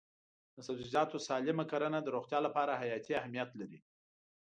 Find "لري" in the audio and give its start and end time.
3.59-3.79